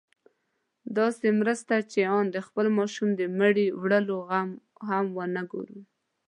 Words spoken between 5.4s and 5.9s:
ګورم.